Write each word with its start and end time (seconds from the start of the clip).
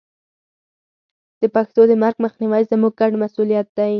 د 1.41 1.43
پښتو 1.55 1.81
د 1.89 1.93
مرګ 2.01 2.15
مخنیوی 2.25 2.63
زموږ 2.71 2.93
ګډ 3.01 3.11
مسوولیت 3.21 3.67
دی. 3.77 3.89